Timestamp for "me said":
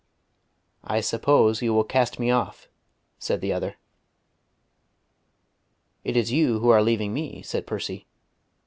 7.13-7.67